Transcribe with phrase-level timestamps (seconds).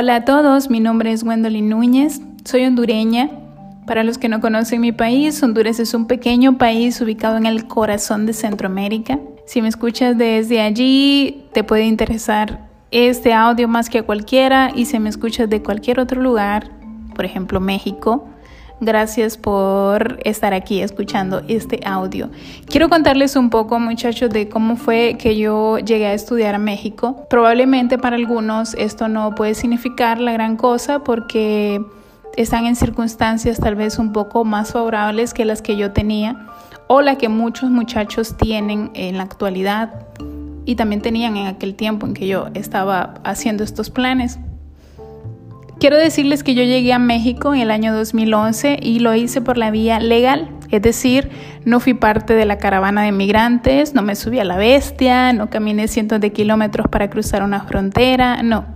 [0.00, 3.30] Hola a todos, mi nombre es Gwendolyn Núñez, soy hondureña.
[3.84, 7.66] Para los que no conocen mi país, Honduras es un pequeño país ubicado en el
[7.66, 9.18] corazón de Centroamérica.
[9.44, 14.84] Si me escuchas desde allí, te puede interesar este audio más que a cualquiera y
[14.84, 16.70] si me escuchas de cualquier otro lugar,
[17.16, 18.28] por ejemplo México,
[18.80, 22.30] Gracias por estar aquí escuchando este audio.
[22.66, 27.26] Quiero contarles un poco, muchachos, de cómo fue que yo llegué a estudiar a México.
[27.28, 31.84] Probablemente para algunos esto no puede significar la gran cosa porque
[32.36, 36.46] están en circunstancias tal vez un poco más favorables que las que yo tenía
[36.86, 40.06] o la que muchos muchachos tienen en la actualidad
[40.64, 44.38] y también tenían en aquel tiempo en que yo estaba haciendo estos planes.
[45.80, 49.56] Quiero decirles que yo llegué a México en el año 2011 y lo hice por
[49.56, 51.30] la vía legal, es decir,
[51.64, 55.50] no fui parte de la caravana de migrantes, no me subí a la bestia, no
[55.50, 58.66] caminé cientos de kilómetros para cruzar una frontera, no.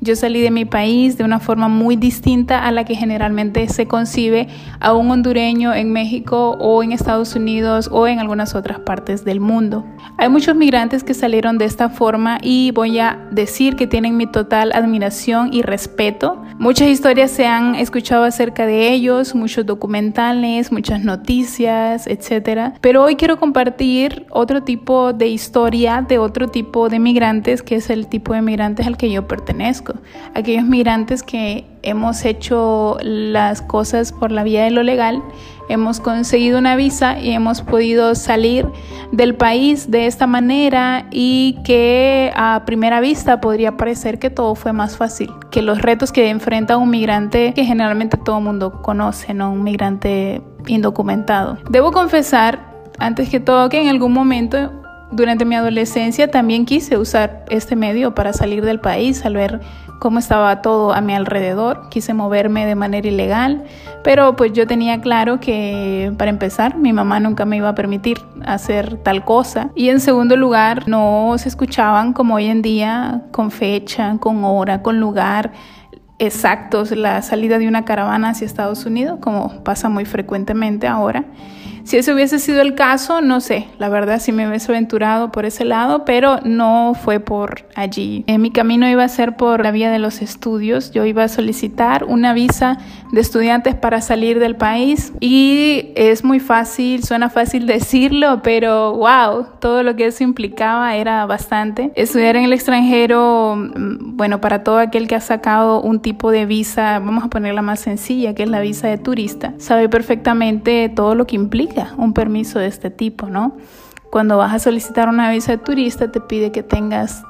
[0.00, 3.86] Yo salí de mi país de una forma muy distinta a la que generalmente se
[3.86, 4.48] concibe
[4.80, 9.40] a un hondureño en México o en Estados Unidos o en algunas otras partes del
[9.40, 9.84] mundo.
[10.18, 14.26] Hay muchos migrantes que salieron de esta forma y voy a decir que tienen mi
[14.26, 16.42] total admiración y respeto.
[16.58, 22.74] Muchas historias se han escuchado acerca de ellos, muchos documentales, muchas noticias, etc.
[22.80, 27.90] Pero hoy quiero compartir otro tipo de historia de otro tipo de migrantes que es
[27.90, 29.61] el tipo de migrantes al que yo pertenezco.
[30.34, 35.22] Aquellos migrantes que hemos hecho las cosas por la vía de lo legal,
[35.68, 38.66] hemos conseguido una visa y hemos podido salir
[39.12, 44.72] del país de esta manera y que a primera vista podría parecer que todo fue
[44.72, 49.34] más fácil que los retos que enfrenta un migrante que generalmente todo el mundo conoce,
[49.34, 49.52] ¿no?
[49.52, 51.58] Un migrante indocumentado.
[51.70, 52.60] Debo confesar,
[52.98, 54.81] antes que todo, que en algún momento
[55.12, 59.60] durante mi adolescencia también quise usar este medio para salir del país, al ver
[59.98, 61.88] cómo estaba todo a mi alrededor.
[61.90, 63.64] Quise moverme de manera ilegal,
[64.02, 68.18] pero pues yo tenía claro que para empezar mi mamá nunca me iba a permitir
[68.44, 69.70] hacer tal cosa.
[69.76, 74.82] Y en segundo lugar, no se escuchaban como hoy en día con fecha, con hora,
[74.82, 75.52] con lugar
[76.18, 81.24] exactos la salida de una caravana hacia Estados Unidos, como pasa muy frecuentemente ahora.
[81.84, 85.44] Si ese hubiese sido el caso, no sé, la verdad sí me hubiese aventurado por
[85.44, 88.24] ese lado, pero no fue por allí.
[88.28, 90.92] En mi camino iba a ser por la vía de los estudios.
[90.92, 92.78] Yo iba a solicitar una visa
[93.10, 99.46] de estudiantes para salir del país y es muy fácil, suena fácil decirlo, pero wow,
[99.60, 101.90] todo lo que eso implicaba era bastante.
[101.96, 106.46] Estudiar en el extranjero, mm, bueno, para todo aquel que ha sacado un tipo de
[106.46, 111.14] visa, vamos a ponerla más sencilla, que es la visa de turista, sabe perfectamente todo
[111.14, 113.56] lo que implica un permiso de este tipo, ¿no?
[114.10, 117.24] Cuando vas a solicitar una visa de turista te pide que tengas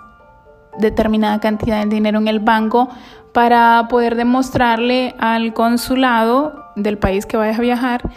[0.78, 2.88] determinada cantidad de dinero en el banco
[3.32, 8.10] para poder demostrarle al consulado del país que vayas a viajar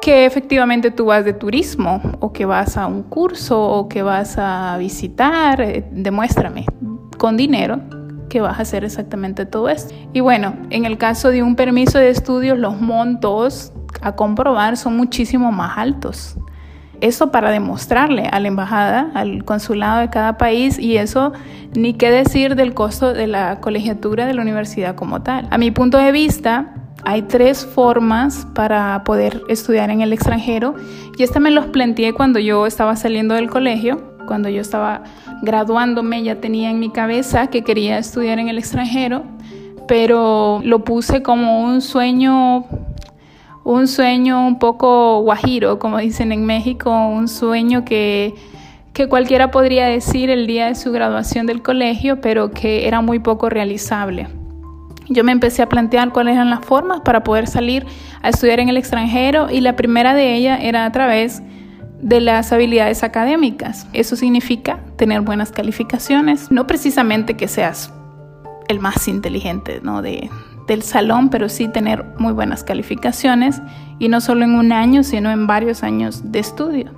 [0.00, 4.36] que efectivamente tú vas de turismo o que vas a un curso o que vas
[4.38, 6.66] a visitar, eh, demuéstrame
[7.18, 7.80] con dinero
[8.28, 9.94] que vas a hacer exactamente todo esto.
[10.12, 14.96] Y bueno, en el caso de un permiso de estudios, los montos a comprobar son
[14.96, 16.36] muchísimo más altos.
[17.00, 21.32] Eso para demostrarle a la embajada, al consulado de cada país y eso
[21.74, 25.46] ni qué decir del costo de la colegiatura de la universidad como tal.
[25.50, 30.74] A mi punto de vista, hay tres formas para poder estudiar en el extranjero
[31.16, 35.04] y esta me los planteé cuando yo estaba saliendo del colegio, cuando yo estaba
[35.42, 39.22] graduándome ya tenía en mi cabeza que quería estudiar en el extranjero,
[39.86, 42.64] pero lo puse como un sueño
[43.68, 48.34] un sueño un poco guajiro, como dicen en México, un sueño que,
[48.94, 53.18] que cualquiera podría decir el día de su graduación del colegio, pero que era muy
[53.18, 54.26] poco realizable.
[55.10, 57.84] Yo me empecé a plantear cuáles eran las formas para poder salir
[58.22, 61.42] a estudiar en el extranjero y la primera de ellas era a través
[62.00, 63.86] de las habilidades académicas.
[63.92, 67.92] Eso significa tener buenas calificaciones, no precisamente que seas
[68.68, 70.00] el más inteligente ¿no?
[70.00, 70.30] de,
[70.68, 73.60] del salón, pero sí tener muy buenas calificaciones
[73.98, 76.92] y no solo en un año, sino en varios años de estudio.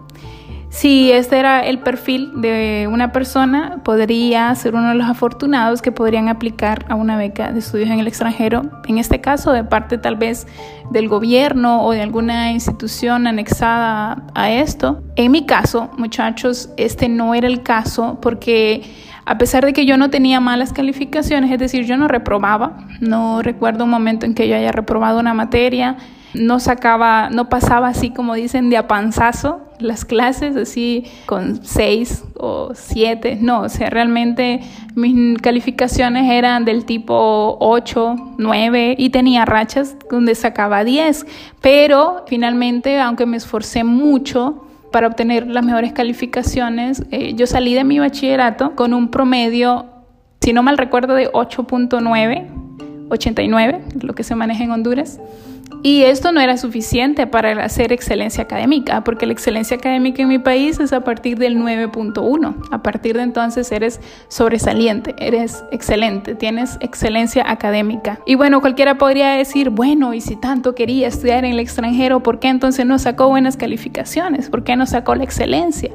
[0.71, 5.91] Si este era el perfil de una persona, podría ser uno de los afortunados que
[5.91, 9.99] podrían aplicar a una beca de estudios en el extranjero, en este caso de parte
[9.99, 10.47] tal vez
[10.93, 15.03] del gobierno o de alguna institución anexada a esto.
[15.17, 18.85] En mi caso, muchachos, este no era el caso porque
[19.25, 23.43] a pesar de que yo no tenía malas calificaciones, es decir, yo no reprobaba, no
[23.43, 25.97] recuerdo un momento en que yo haya reprobado una materia,
[26.35, 32.73] no sacaba, no pasaba así como dicen de apanzazo las clases, así con seis o
[32.75, 34.61] siete, no, o sea, realmente
[34.95, 41.27] mis calificaciones eran del tipo 8, 9 y tenía rachas donde sacaba 10,
[41.61, 47.85] pero finalmente, aunque me esforcé mucho, para obtener las mejores calificaciones, eh, yo salí de
[47.85, 49.87] mi bachillerato con un promedio,
[50.41, 52.47] si no mal recuerdo, de 8.9,
[53.11, 55.21] 89, lo que se maneja en Honduras.
[55.83, 60.39] Y esto no era suficiente para hacer excelencia académica, porque la excelencia académica en mi
[60.39, 62.55] país es a partir del 9.1.
[62.71, 68.21] A partir de entonces eres sobresaliente, eres excelente, tienes excelencia académica.
[68.27, 72.41] Y bueno, cualquiera podría decir, bueno, y si tanto quería estudiar en el extranjero, ¿por
[72.41, 74.51] qué entonces no sacó buenas calificaciones?
[74.51, 75.91] ¿Por qué no sacó la excelencia?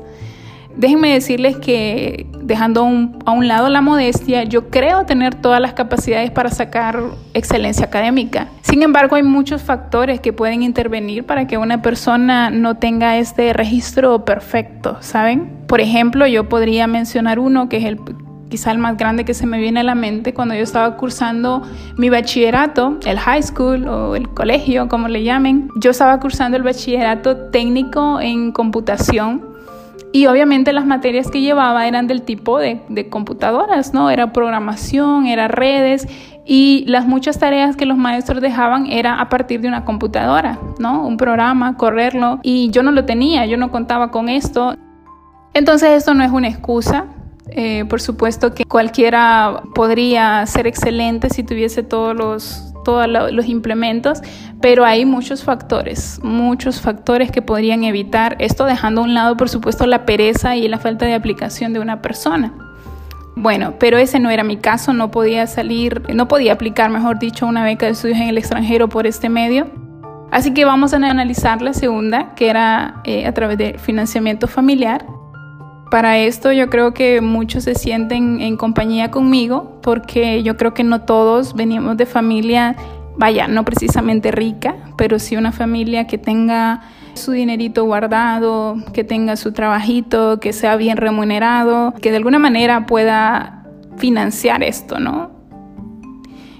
[0.77, 2.85] Déjenme decirles que dejando
[3.25, 7.01] a un lado la modestia, yo creo tener todas las capacidades para sacar
[7.33, 8.49] excelencia académica.
[8.61, 13.53] Sin embargo, hay muchos factores que pueden intervenir para que una persona no tenga este
[13.53, 15.49] registro perfecto, ¿saben?
[15.67, 17.99] Por ejemplo, yo podría mencionar uno que es el
[18.49, 21.63] quizá el más grande que se me viene a la mente cuando yo estaba cursando
[21.97, 25.69] mi bachillerato, el high school o el colegio, como le llamen.
[25.77, 29.54] Yo estaba cursando el bachillerato técnico en computación
[30.15, 32.79] y obviamente las materias que llevaba eran del tipo de,
[33.09, 34.09] computadoras, ¿no?
[34.09, 36.07] Era programación, era redes
[36.45, 41.05] y las muchas tareas que los maestros dejaban era a partir de una computadora, ¿no?
[41.05, 44.77] Un programa, correrlo y yo no lo tenía, yo no contaba con esto.
[45.53, 47.07] Entonces esto no es una excusa,
[47.49, 54.21] eh, por supuesto que cualquiera podría ser excelente si tuviese todos los, todos los implementos,
[54.61, 59.49] pero hay muchos factores, muchos factores que podrían evitar esto, dejando a un lado, por
[59.49, 62.53] supuesto, la pereza y la falta de aplicación de una persona.
[63.35, 67.45] Bueno, pero ese no era mi caso, no podía salir, no podía aplicar, mejor dicho,
[67.45, 69.67] una beca de estudios en el extranjero por este medio.
[70.31, 75.05] Así que vamos a analizar la segunda, que era eh, a través de financiamiento familiar.
[75.95, 80.83] Para esto yo creo que muchos se sienten en compañía conmigo porque yo creo que
[80.83, 82.75] no todos venimos de familia,
[83.15, 86.81] vaya, no precisamente rica, pero sí una familia que tenga
[87.13, 92.85] su dinerito guardado, que tenga su trabajito, que sea bien remunerado, que de alguna manera
[92.87, 93.63] pueda
[93.95, 95.31] financiar esto, ¿no?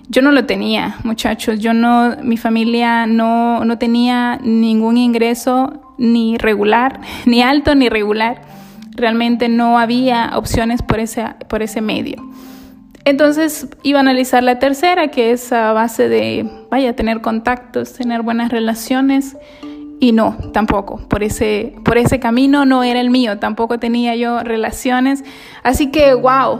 [0.07, 1.59] Yo no lo tenía, muchachos.
[1.59, 8.55] Yo no, mi familia no, no tenía ningún ingreso ni regular, ni alto ni regular
[8.95, 12.23] realmente no había opciones por ese, por ese medio.
[13.05, 18.23] Entonces iba a analizar la tercera, que es a base de, vaya, tener contactos, tener
[18.23, 19.37] buenas relaciones.
[19.99, 24.39] Y no, tampoco, por ese, por ese camino no era el mío, tampoco tenía yo
[24.39, 25.23] relaciones.
[25.63, 26.59] Así que, wow,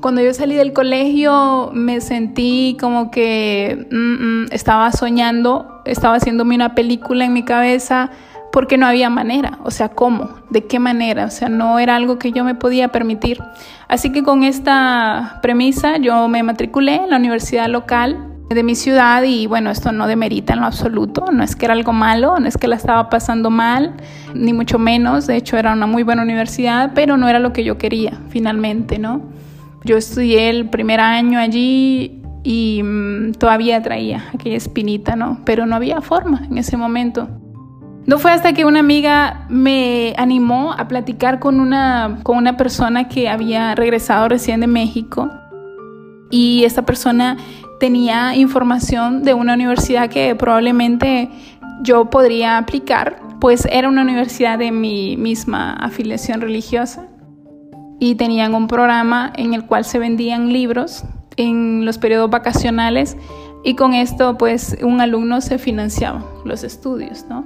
[0.00, 6.54] cuando yo salí del colegio me sentí como que mm, mm, estaba soñando, estaba haciéndome
[6.54, 8.10] una película en mi cabeza
[8.54, 10.30] porque no había manera, o sea, ¿cómo?
[10.48, 11.24] ¿De qué manera?
[11.24, 13.42] O sea, no era algo que yo me podía permitir.
[13.88, 18.16] Así que con esta premisa yo me matriculé en la universidad local
[18.48, 21.74] de mi ciudad y bueno, esto no demerita en lo absoluto, no es que era
[21.74, 23.94] algo malo, no es que la estaba pasando mal,
[24.34, 27.64] ni mucho menos, de hecho era una muy buena universidad, pero no era lo que
[27.64, 29.20] yo quería finalmente, ¿no?
[29.82, 35.40] Yo estudié el primer año allí y mm, todavía traía aquella espinita, ¿no?
[35.44, 37.28] Pero no había forma en ese momento.
[38.06, 43.08] No fue hasta que una amiga me animó a platicar con una, con una persona
[43.08, 45.30] que había regresado recién de México
[46.30, 47.38] y esta persona
[47.80, 51.30] tenía información de una universidad que probablemente
[51.82, 57.08] yo podría aplicar, pues era una universidad de mi misma afiliación religiosa
[58.00, 61.04] y tenían un programa en el cual se vendían libros
[61.36, 63.16] en los periodos vacacionales
[63.64, 67.44] y con esto pues un alumno se financiaba los estudios, ¿no?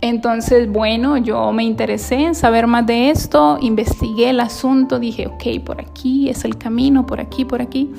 [0.00, 5.64] Entonces, bueno, yo me interesé en saber más de esto, investigué el asunto, dije, ok,
[5.64, 7.90] por aquí es el camino, por aquí, por aquí.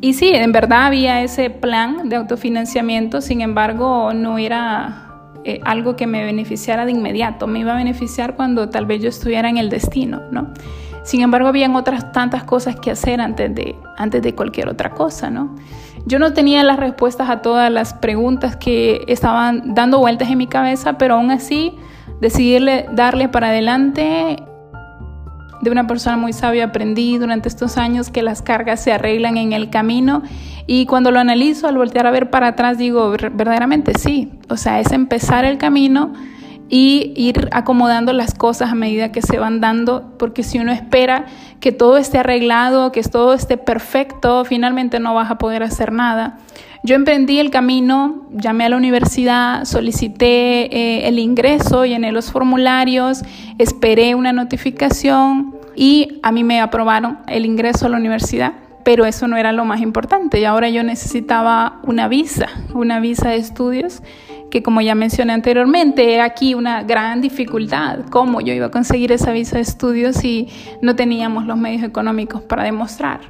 [0.00, 5.08] Y sí, en verdad había ese plan de autofinanciamiento, sin embargo, no era
[5.44, 9.08] eh, algo que me beneficiara de inmediato, me iba a beneficiar cuando tal vez yo
[9.08, 10.52] estuviera en el destino, ¿no?
[11.04, 15.30] Sin embargo, habían otras tantas cosas que hacer antes de, antes de cualquier otra cosa,
[15.30, 15.54] ¿no?
[16.06, 20.46] Yo no tenía las respuestas a todas las preguntas que estaban dando vueltas en mi
[20.46, 21.74] cabeza, pero aún así
[22.20, 24.42] decidí darle para adelante.
[25.60, 29.52] De una persona muy sabia aprendí durante estos años que las cargas se arreglan en
[29.52, 30.22] el camino
[30.68, 34.78] y cuando lo analizo al voltear a ver para atrás digo, verdaderamente sí, o sea,
[34.78, 36.12] es empezar el camino
[36.68, 41.26] y ir acomodando las cosas a medida que se van dando, porque si uno espera
[41.60, 46.38] que todo esté arreglado, que todo esté perfecto, finalmente no vas a poder hacer nada.
[46.84, 53.22] Yo emprendí el camino, llamé a la universidad, solicité eh, el ingreso, llené los formularios,
[53.58, 58.52] esperé una notificación y a mí me aprobaron el ingreso a la universidad.
[58.84, 63.30] Pero eso no era lo más importante y ahora yo necesitaba una visa, una visa
[63.30, 64.02] de estudios
[64.50, 69.12] que como ya mencioné anteriormente, era aquí una gran dificultad, cómo yo iba a conseguir
[69.12, 70.48] esa visa de estudios si
[70.82, 73.20] no teníamos los medios económicos para demostrar.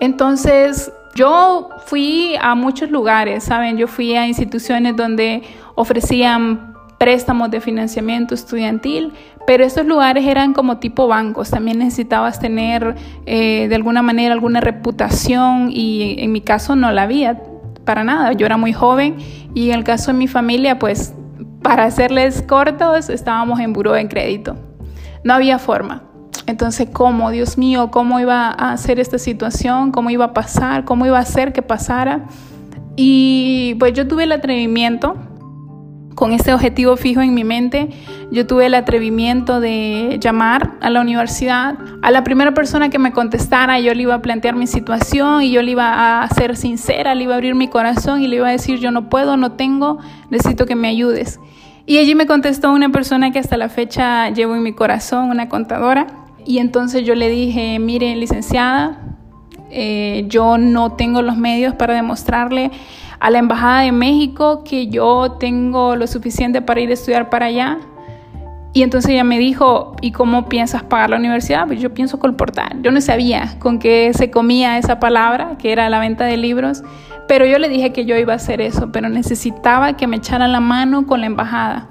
[0.00, 3.76] Entonces, yo fui a muchos lugares, ¿saben?
[3.76, 5.42] Yo fui a instituciones donde
[5.74, 9.12] ofrecían préstamos de financiamiento estudiantil,
[9.46, 14.60] pero estos lugares eran como tipo bancos, también necesitabas tener eh, de alguna manera alguna
[14.60, 17.40] reputación y en mi caso no la había
[17.88, 19.16] para nada, yo era muy joven
[19.54, 21.14] y en el caso de mi familia, pues
[21.62, 24.56] para hacerles cortos, estábamos en buró de crédito,
[25.24, 26.02] no había forma.
[26.44, 27.30] Entonces, ¿cómo?
[27.30, 29.90] Dios mío, ¿cómo iba a hacer esta situación?
[29.90, 30.84] ¿Cómo iba a pasar?
[30.84, 32.26] ¿Cómo iba a hacer que pasara?
[32.94, 35.16] Y pues yo tuve el atrevimiento,
[36.18, 37.90] con este objetivo fijo en mi mente,
[38.32, 41.78] yo tuve el atrevimiento de llamar a la universidad.
[42.02, 45.52] A la primera persona que me contestara, yo le iba a plantear mi situación y
[45.52, 48.48] yo le iba a ser sincera, le iba a abrir mi corazón y le iba
[48.48, 49.98] a decir, yo no puedo, no tengo,
[50.28, 51.38] necesito que me ayudes.
[51.86, 55.48] Y allí me contestó una persona que hasta la fecha llevo en mi corazón, una
[55.48, 56.08] contadora.
[56.44, 59.16] Y entonces yo le dije, mire, licenciada,
[59.70, 62.72] eh, yo no tengo los medios para demostrarle
[63.20, 67.46] a la Embajada de México que yo tengo lo suficiente para ir a estudiar para
[67.46, 67.78] allá.
[68.72, 71.66] Y entonces ella me dijo, ¿y cómo piensas pagar la universidad?
[71.66, 72.80] Pues yo pienso colportar.
[72.82, 76.82] Yo no sabía con qué se comía esa palabra, que era la venta de libros,
[77.26, 80.52] pero yo le dije que yo iba a hacer eso, pero necesitaba que me echaran
[80.52, 81.88] la mano con la embajada.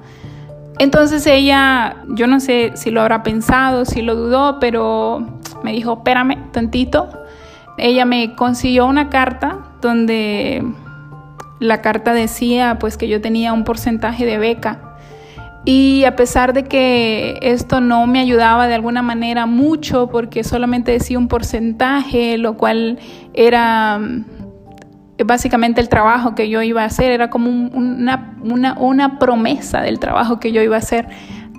[0.79, 5.25] Entonces ella, yo no sé si lo habrá pensado, si lo dudó, pero
[5.63, 7.09] me dijo, espérame tantito.
[7.77, 10.63] Ella me consiguió una carta donde
[11.59, 14.81] la carta decía pues que yo tenía un porcentaje de beca.
[15.65, 20.93] Y a pesar de que esto no me ayudaba de alguna manera mucho, porque solamente
[20.93, 22.99] decía un porcentaje, lo cual
[23.33, 23.99] era
[25.25, 30.39] básicamente el trabajo que yo iba a hacer, era como una, una, promesa del trabajo
[30.39, 31.09] que yo iba a hacer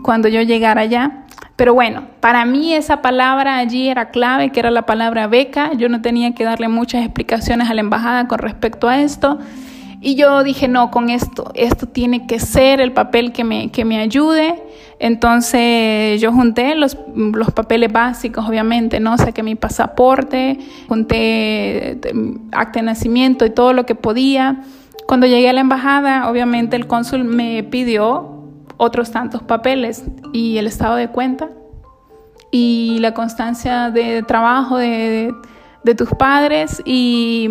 [0.02, 1.24] cuando yo llegara allá.
[1.56, 5.72] Pero bueno, para mí esa palabra allí era clave, que era la palabra beca.
[5.74, 9.38] Yo no tenía que darle muchas explicaciones a la embajada con respecto a esto.
[10.00, 13.84] Y yo dije, no, con esto, esto tiene que ser el papel que me, que
[13.84, 14.62] me ayude.
[15.00, 19.16] Entonces yo junté los, los papeles básicos, obviamente, ¿no?
[19.18, 21.98] Saqué mi pasaporte, junté eh,
[22.52, 24.62] acta de nacimiento y todo lo que podía.
[25.06, 28.44] Cuando llegué a la embajada, obviamente el cónsul me pidió
[28.76, 31.48] otros tantos papeles y el estado de cuenta
[32.50, 35.34] y la constancia de trabajo de,
[35.82, 37.48] de tus padres y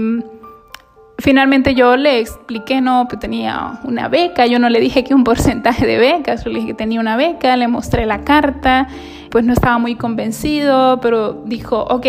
[1.20, 5.24] finalmente yo le expliqué, no, pues tenía una beca, yo no le dije que un
[5.24, 8.88] porcentaje de beca, solo le dije que tenía una beca, le mostré la carta,
[9.30, 12.06] pues no estaba muy convencido, pero dijo, ok,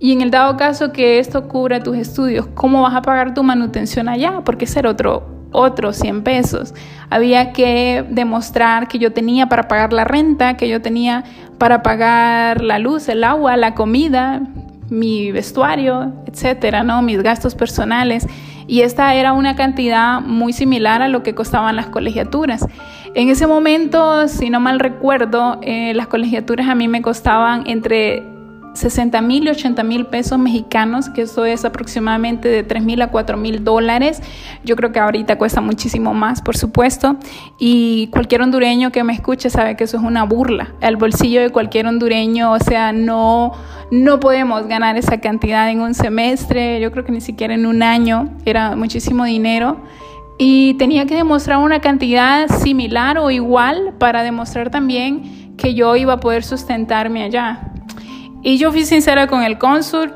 [0.00, 3.42] y en el dado caso que esto cubra tus estudios, ¿cómo vas a pagar tu
[3.42, 4.42] manutención allá?
[4.44, 6.74] Porque ser otro otros 100 pesos.
[7.10, 11.24] Había que demostrar que yo tenía para pagar la renta, que yo tenía
[11.58, 14.42] para pagar la luz, el agua, la comida,
[14.90, 17.02] mi vestuario, etcétera, ¿no?
[17.02, 18.26] Mis gastos personales.
[18.66, 22.66] Y esta era una cantidad muy similar a lo que costaban las colegiaturas.
[23.14, 28.22] En ese momento, si no mal recuerdo, eh, las colegiaturas a mí me costaban entre
[28.74, 33.08] 60 mil y 80 mil pesos mexicanos, que eso es aproximadamente de 3 mil a
[33.08, 34.22] 4 mil dólares.
[34.64, 37.16] Yo creo que ahorita cuesta muchísimo más, por supuesto.
[37.58, 40.74] Y cualquier hondureño que me escuche sabe que eso es una burla.
[40.80, 43.52] El bolsillo de cualquier hondureño, o sea, no,
[43.90, 47.82] no podemos ganar esa cantidad en un semestre, yo creo que ni siquiera en un
[47.82, 49.78] año, era muchísimo dinero.
[50.38, 56.14] Y tenía que demostrar una cantidad similar o igual para demostrar también que yo iba
[56.14, 57.72] a poder sustentarme allá.
[58.42, 60.12] Y yo fui sincera con el cónsul,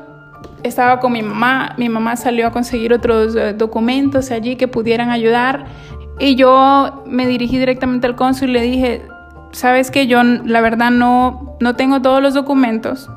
[0.63, 5.09] estaba con mi mamá, mi mamá salió a conseguir otros eh, documentos allí que pudieran
[5.09, 5.65] ayudar
[6.19, 9.01] y yo me dirigí directamente al cónsul y le dije,
[9.51, 13.09] sabes que yo la verdad no, no tengo todos los documentos,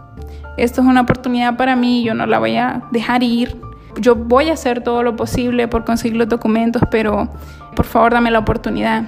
[0.56, 3.60] esto es una oportunidad para mí, yo no la voy a dejar ir,
[3.98, 7.28] yo voy a hacer todo lo posible por conseguir los documentos, pero
[7.74, 9.04] por favor dame la oportunidad.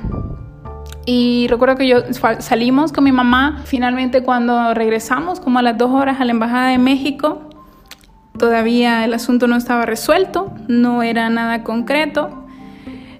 [1.06, 1.98] Y recuerdo que yo
[2.38, 6.68] salimos con mi mamá, finalmente cuando regresamos, como a las dos horas a la Embajada
[6.68, 7.48] de México,
[8.38, 12.44] todavía el asunto no estaba resuelto, no era nada concreto.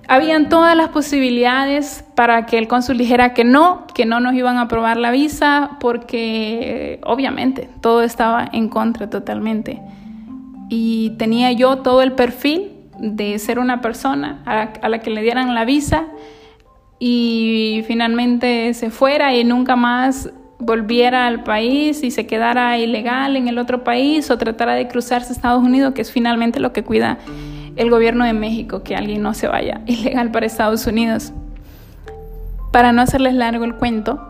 [0.09, 4.57] Habían todas las posibilidades para que el cónsul dijera que no, que no nos iban
[4.57, 9.83] a aprobar la visa, porque obviamente todo estaba en contra totalmente.
[10.71, 15.55] Y tenía yo todo el perfil de ser una persona a la, que le dieran
[15.55, 16.07] la visa
[16.99, 23.47] y finalmente se fuera y nunca más volviera al país y se quedara ilegal en
[23.47, 26.83] el otro país o tratara de cruzarse a Estados Unidos, que es finalmente lo que
[26.83, 27.19] cuida
[27.79, 31.33] el gobierno de México, que alguien no se vaya ilegal para Estados Unidos.
[32.73, 34.21] Para no hacerles largo el cuento,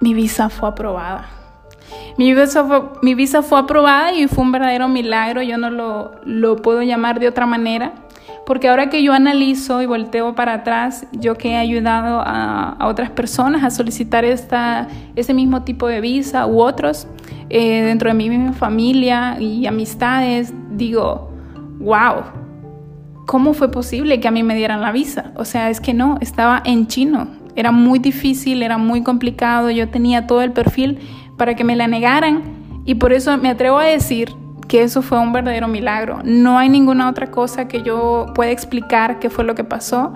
[0.00, 1.26] mi visa fue aprobada.
[2.16, 7.20] Mi visa fue, aprobada y fue un verdadero milagro, yo no lo, lo puedo llamar
[7.20, 7.92] de otra manera
[8.46, 13.10] porque ahora que yo analizo y volteo para atrás, yo que he ayudado a, otras
[13.10, 17.08] personas a solicitar esta, ese mismo tipo de visa u otros
[17.50, 21.32] eh, dentro de mi misma familia y amistades, digo,
[21.80, 22.22] wow,
[23.26, 25.32] ¿cómo fue posible que a mí me dieran la visa?
[25.36, 29.88] O sea, es que no, estaba en chino, era muy difícil, era muy complicado, yo
[29.88, 30.98] tenía todo el perfil
[31.36, 32.42] para que me la negaran
[32.84, 34.32] y por eso me atrevo a decir
[34.68, 36.20] que eso fue un verdadero milagro.
[36.24, 40.12] No hay ninguna otra cosa que yo pueda explicar qué fue lo que pasó,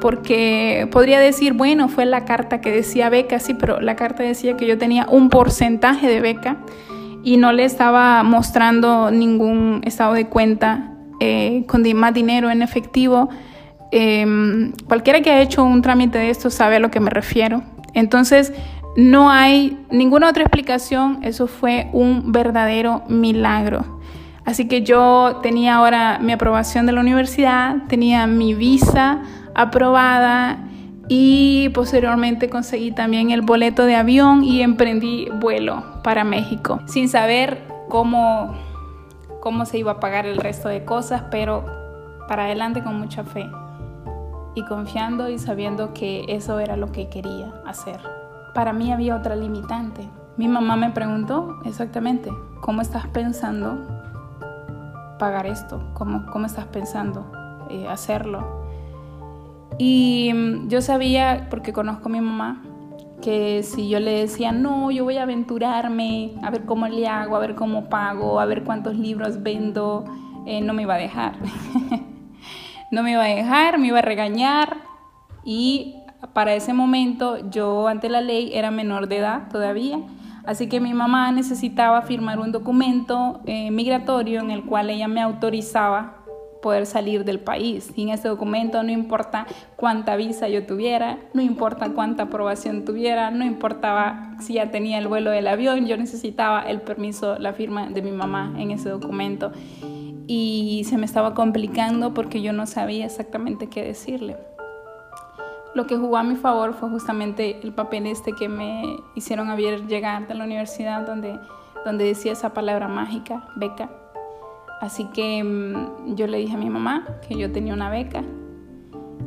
[0.00, 4.56] porque podría decir, bueno, fue la carta que decía beca, sí, pero la carta decía
[4.56, 6.58] que yo tenía un porcentaje de beca
[7.24, 13.28] y no le estaba mostrando ningún estado de cuenta eh, con más dinero en efectivo.
[13.90, 17.62] Em, cualquiera que ha hecho un trámite de esto sabe a lo que me refiero.
[17.94, 18.52] Entonces,
[18.96, 24.00] no hay ninguna otra explicación, eso fue un verdadero milagro.
[24.44, 29.22] Así que yo tenía ahora mi aprobación de la universidad, tenía mi visa
[29.54, 30.58] aprobada
[31.08, 37.62] y posteriormente conseguí también el boleto de avión y emprendí vuelo para México, sin saber
[37.88, 38.54] cómo,
[39.40, 41.64] cómo se iba a pagar el resto de cosas, pero
[42.28, 43.50] para adelante con mucha fe
[44.54, 48.00] y confiando y sabiendo que eso era lo que quería hacer
[48.58, 50.08] para mí había otra limitante.
[50.36, 52.28] Mi mamá me preguntó exactamente,
[52.60, 53.78] ¿cómo estás pensando
[55.18, 55.80] pagar esto?
[55.94, 57.30] ¿Cómo, cómo estás pensando
[57.70, 58.66] eh, hacerlo?
[59.78, 62.64] Y mm, yo sabía, porque conozco a mi mamá,
[63.22, 67.36] que si yo le decía, no, yo voy a aventurarme, a ver cómo le hago,
[67.36, 70.04] a ver cómo pago, a ver cuántos libros vendo,
[70.46, 71.36] eh, no me iba a dejar.
[72.90, 74.78] no me iba a dejar, me iba a regañar
[75.44, 75.96] y
[76.32, 80.00] para ese momento yo ante la ley era menor de edad todavía,
[80.46, 85.20] así que mi mamá necesitaba firmar un documento eh, migratorio en el cual ella me
[85.20, 86.17] autorizaba
[86.62, 87.92] poder salir del país.
[87.94, 93.44] Sin ese documento no importa cuánta visa yo tuviera, no importa cuánta aprobación tuviera, no
[93.44, 98.02] importaba si ya tenía el vuelo del avión, yo necesitaba el permiso, la firma de
[98.02, 99.52] mi mamá en ese documento.
[100.26, 104.36] Y se me estaba complicando porque yo no sabía exactamente qué decirle.
[105.74, 108.82] Lo que jugó a mi favor fue justamente el papel este que me
[109.14, 111.38] hicieron a ver llegar de la universidad donde,
[111.84, 113.90] donde decía esa palabra mágica, beca.
[114.80, 118.22] Así que mm, yo le dije a mi mamá que yo tenía una beca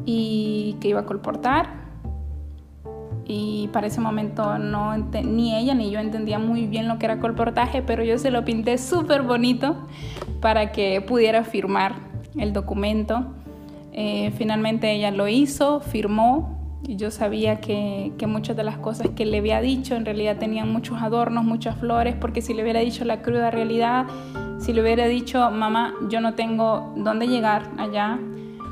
[0.05, 1.81] y que iba a colportar.
[3.25, 7.19] Y para ese momento no ni ella ni yo entendía muy bien lo que era
[7.19, 9.75] colportaje, pero yo se lo pinté súper bonito
[10.41, 11.95] para que pudiera firmar
[12.35, 13.25] el documento
[13.93, 19.25] eh, finalmente ella lo hizo, firmó yo sabía que, que, muchas de las cosas que
[19.25, 23.05] le había dicho en realidad tenían muchos adornos, muchas flores, porque si le hubiera dicho
[23.05, 24.07] la cruda realidad,
[24.59, 28.19] si le hubiera dicho, mamá, yo no tengo dónde llegar allá,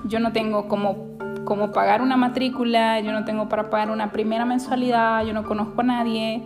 [0.06, 4.46] yo no tengo cómo, cómo pagar una matrícula, yo no tengo para pagar una primera
[4.46, 6.44] mensualidad, yo no conozco a nadie,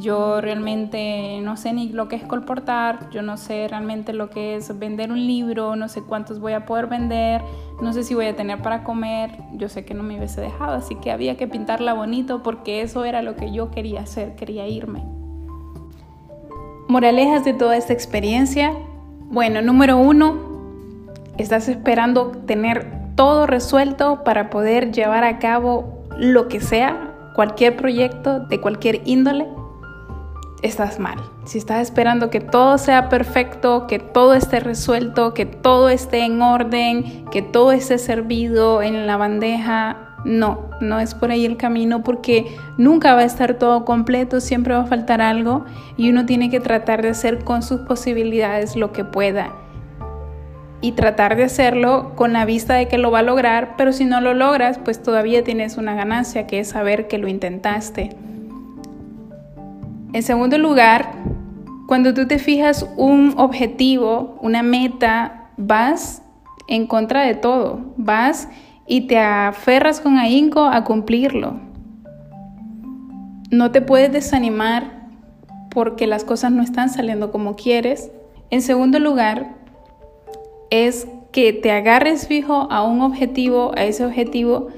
[0.00, 4.56] yo realmente no sé ni lo que es colportar, yo no sé realmente lo que
[4.56, 7.42] es vender un libro, no sé cuántos voy a poder vender,
[7.82, 10.74] no sé si voy a tener para comer, yo sé que no me hubiese dejado,
[10.74, 14.66] así que había que pintarla bonito porque eso era lo que yo quería hacer, quería
[14.66, 15.02] irme.
[16.88, 18.72] Moralejas de toda esta experiencia.
[19.30, 20.34] Bueno, número uno,
[21.38, 28.40] estás esperando tener todo resuelto para poder llevar a cabo lo que sea, cualquier proyecto
[28.40, 29.46] de cualquier índole
[30.62, 31.18] estás mal.
[31.44, 36.40] Si estás esperando que todo sea perfecto, que todo esté resuelto, que todo esté en
[36.40, 42.02] orden, que todo esté servido en la bandeja, no, no es por ahí el camino
[42.02, 45.64] porque nunca va a estar todo completo, siempre va a faltar algo
[45.96, 49.52] y uno tiene que tratar de hacer con sus posibilidades lo que pueda
[50.80, 54.04] y tratar de hacerlo con la vista de que lo va a lograr, pero si
[54.04, 58.10] no lo logras, pues todavía tienes una ganancia que es saber que lo intentaste.
[60.14, 61.10] En segundo lugar,
[61.88, 66.22] cuando tú te fijas un objetivo, una meta, vas
[66.68, 68.48] en contra de todo, vas
[68.86, 71.58] y te aferras con ahínco a cumplirlo.
[73.50, 75.08] No te puedes desanimar
[75.70, 78.12] porque las cosas no están saliendo como quieres.
[78.50, 79.56] En segundo lugar,
[80.70, 84.68] es que te agarres fijo a un objetivo, a ese objetivo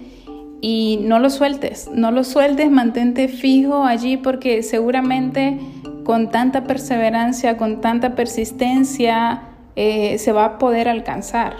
[0.60, 5.58] y no lo sueltes, no lo sueltes, mantente fijo allí porque seguramente
[6.04, 9.42] con tanta perseverancia, con tanta persistencia,
[9.74, 11.54] eh, se va a poder alcanzar.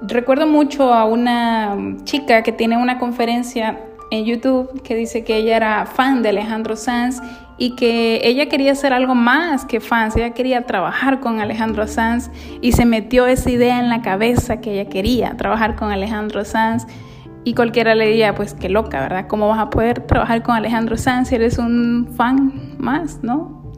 [0.00, 5.56] Recuerdo mucho a una chica que tiene una conferencia en YouTube que dice que ella
[5.56, 7.20] era fan de Alejandro Sanz
[7.58, 12.30] y que ella quería hacer algo más que fans, ella quería trabajar con Alejandro Sanz
[12.60, 16.86] y se metió esa idea en la cabeza que ella quería trabajar con Alejandro Sanz
[17.44, 19.26] y cualquiera le diría, pues qué loca, ¿verdad?
[19.28, 23.72] ¿Cómo vas a poder trabajar con Alejandro Sanz si eres un fan más, ¿no?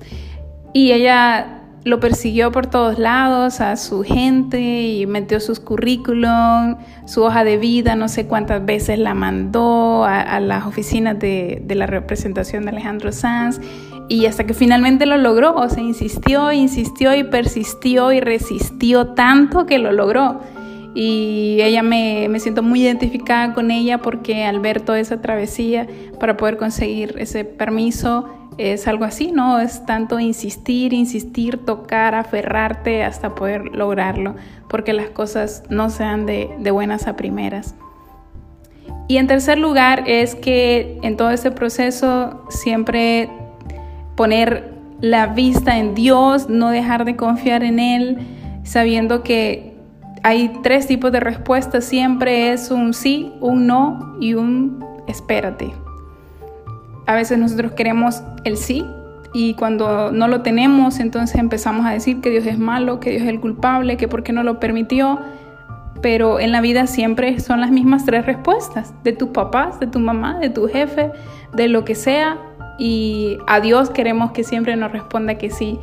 [0.73, 7.23] Y ella lo persiguió por todos lados a su gente y metió sus currículum, su
[7.23, 11.87] hoja de vida, no sé cuántas veces la mandó a, las oficinas de, de, la
[11.87, 13.61] representación de Alejandro Sanz
[14.09, 19.67] y hasta que finalmente lo logró, o sea, insistió, insistió y persistió y resistió tanto
[19.67, 20.41] que lo logró.
[20.95, 25.87] Y ella me, me siento muy identificada con ella porque al ver toda esa travesía
[26.19, 29.59] para poder conseguir ese permiso, es algo así, ¿no?
[29.59, 34.35] Es tanto insistir, insistir, tocar, aferrarte hasta poder lograrlo,
[34.69, 37.75] porque las cosas no sean de, de buenas a primeras.
[39.09, 43.31] Y en tercer lugar es que en todo este proceso siempre
[44.15, 48.19] poner la vista en Dios, no dejar de confiar en Él,
[48.63, 49.70] sabiendo que
[50.23, 55.73] hay tres tipos de respuestas, siempre es un sí, un no y un espérate.
[57.07, 58.85] A veces nosotros queremos el sí
[59.33, 63.23] y cuando no lo tenemos, entonces empezamos a decir que Dios es malo, que Dios
[63.23, 65.21] es el culpable, que por qué no lo permitió.
[66.03, 69.99] Pero en la vida siempre son las mismas tres respuestas, de tus papás, de tu
[69.99, 71.11] mamá, de tu jefe,
[71.55, 72.39] de lo que sea.
[72.79, 75.79] Y a Dios queremos que siempre nos responda que sí.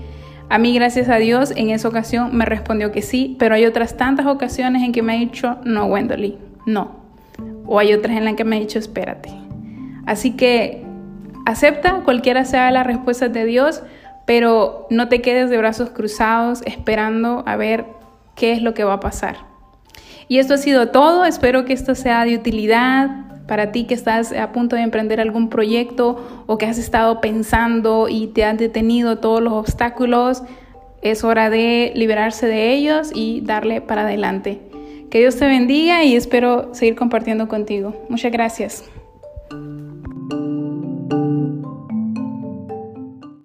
[0.50, 3.98] A mí, gracias a Dios, en esa ocasión me respondió que sí, pero hay otras
[3.98, 6.96] tantas ocasiones en que me ha dicho, no, Wendolly, no.
[7.66, 9.30] O hay otras en las que me ha dicho, espérate.
[10.06, 10.88] Así que
[11.48, 13.82] Acepta cualquiera sea la respuesta de Dios,
[14.26, 17.86] pero no te quedes de brazos cruzados esperando a ver
[18.36, 19.38] qué es lo que va a pasar.
[20.28, 23.10] Y esto ha sido todo, espero que esto sea de utilidad
[23.48, 28.08] para ti que estás a punto de emprender algún proyecto o que has estado pensando
[28.10, 30.44] y te han detenido todos los obstáculos.
[31.02, 34.60] Es hora de liberarse de ellos y darle para adelante.
[35.10, 37.96] Que Dios te bendiga y espero seguir compartiendo contigo.
[38.10, 38.84] Muchas gracias.